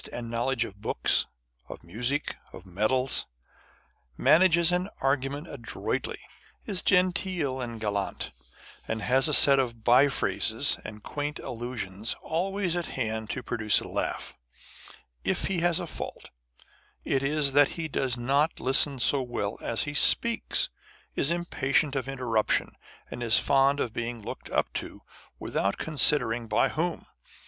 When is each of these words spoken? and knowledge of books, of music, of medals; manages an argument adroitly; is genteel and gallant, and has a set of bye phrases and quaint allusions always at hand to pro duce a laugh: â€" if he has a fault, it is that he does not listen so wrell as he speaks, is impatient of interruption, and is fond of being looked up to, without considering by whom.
and 0.11 0.31
knowledge 0.31 0.65
of 0.65 0.81
books, 0.81 1.27
of 1.69 1.83
music, 1.83 2.35
of 2.53 2.65
medals; 2.65 3.27
manages 4.17 4.71
an 4.71 4.89
argument 4.99 5.47
adroitly; 5.47 6.17
is 6.65 6.81
genteel 6.81 7.61
and 7.61 7.79
gallant, 7.79 8.31
and 8.87 9.03
has 9.03 9.27
a 9.27 9.33
set 9.35 9.59
of 9.59 9.83
bye 9.83 10.07
phrases 10.07 10.75
and 10.83 11.03
quaint 11.03 11.37
allusions 11.37 12.15
always 12.23 12.75
at 12.75 12.87
hand 12.87 13.29
to 13.29 13.43
pro 13.43 13.57
duce 13.57 13.79
a 13.79 13.87
laugh: 13.87 14.35
â€" 14.39 14.93
if 15.23 15.43
he 15.45 15.59
has 15.59 15.79
a 15.79 15.85
fault, 15.85 16.31
it 17.03 17.21
is 17.21 17.51
that 17.51 17.67
he 17.77 17.87
does 17.87 18.17
not 18.17 18.59
listen 18.59 18.97
so 18.97 19.23
wrell 19.23 19.55
as 19.61 19.83
he 19.83 19.93
speaks, 19.93 20.71
is 21.15 21.29
impatient 21.29 21.95
of 21.95 22.09
interruption, 22.09 22.71
and 23.11 23.21
is 23.21 23.37
fond 23.37 23.79
of 23.79 23.93
being 23.93 24.19
looked 24.19 24.49
up 24.49 24.73
to, 24.73 25.03
without 25.37 25.77
considering 25.77 26.47
by 26.47 26.69
whom. 26.69 27.05